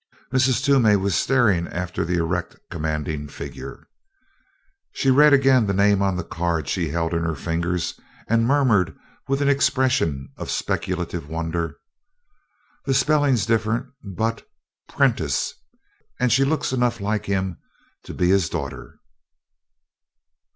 Mrs. 0.33 0.63
Toomey 0.63 0.95
was 0.95 1.13
staring 1.13 1.67
after 1.67 2.03
the 2.03 2.15
erect 2.17 2.55
commanding 2.71 3.27
figure. 3.27 3.87
She 4.93 5.11
read 5.11 5.31
again 5.31 5.67
the 5.67 5.75
name 5.75 6.01
on 6.01 6.15
the 6.17 6.23
card 6.23 6.67
she 6.67 6.89
held 6.89 7.13
in 7.13 7.21
her 7.23 7.35
fingers 7.35 7.99
and 8.27 8.47
murmured 8.47 8.97
with 9.27 9.43
an 9.43 9.47
expression 9.47 10.29
of 10.37 10.49
speculative 10.49 11.29
wonder: 11.29 11.77
"The 12.87 12.95
spelling's 12.95 13.45
different 13.45 13.89
but 14.03 14.43
Prentiss! 14.89 15.53
and 16.19 16.31
she 16.31 16.45
looks 16.45 16.73
enough 16.73 16.99
like 16.99 17.27
him 17.27 17.59
to 18.05 18.13
be 18.15 18.29
his 18.29 18.49
daughter." 18.49 18.97